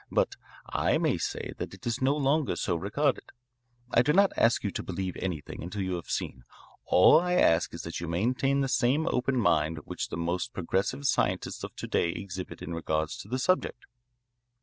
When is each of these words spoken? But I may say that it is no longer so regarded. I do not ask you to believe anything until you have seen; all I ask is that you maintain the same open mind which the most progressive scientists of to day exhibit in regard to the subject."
But 0.09 0.35
I 0.67 0.97
may 0.97 1.19
say 1.19 1.53
that 1.59 1.75
it 1.75 1.85
is 1.85 2.01
no 2.01 2.17
longer 2.17 2.55
so 2.55 2.75
regarded. 2.75 3.25
I 3.91 4.01
do 4.01 4.13
not 4.13 4.33
ask 4.35 4.63
you 4.63 4.71
to 4.71 4.81
believe 4.81 5.15
anything 5.17 5.61
until 5.61 5.83
you 5.83 5.93
have 5.93 6.09
seen; 6.09 6.43
all 6.85 7.19
I 7.19 7.33
ask 7.33 7.71
is 7.75 7.83
that 7.83 7.99
you 7.99 8.07
maintain 8.07 8.61
the 8.61 8.67
same 8.67 9.05
open 9.05 9.37
mind 9.37 9.77
which 9.85 10.07
the 10.09 10.17
most 10.17 10.53
progressive 10.53 11.05
scientists 11.05 11.63
of 11.63 11.75
to 11.75 11.85
day 11.85 12.09
exhibit 12.13 12.63
in 12.63 12.73
regard 12.73 13.09
to 13.09 13.27
the 13.27 13.37
subject." 13.37 13.85